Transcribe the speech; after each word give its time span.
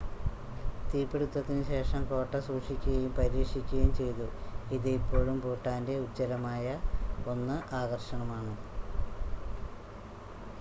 തീപിടുത്തത്തിനുശേഷം 0.87 2.01
കോട്ട 2.09 2.33
സൂക്ഷിക്കുകയും 2.47 3.11
പരിരക്ഷിക്കുകയും 3.17 3.91
ചെയ്തു 3.99 4.27
ഇത് 4.77 4.89
ഇപ്പോഴും 4.93 5.37
ഭൂട്ടാൻ്റെ 5.45 5.97
ഉജ്ജ്വലമായ 5.99 6.65
1 7.29 7.47
ആകർഷണമാണ് 7.81 8.55